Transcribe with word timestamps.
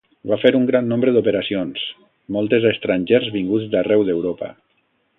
Va 0.29 0.37
fer 0.43 0.51
un 0.59 0.63
gran 0.69 0.87
nombre 0.91 1.13
d’operacions, 1.17 1.85
moltes 2.39 2.65
a 2.71 2.75
estrangers 2.77 3.31
vinguts 3.39 3.71
d'arreu 3.77 4.09
d'Europa. 4.11 4.55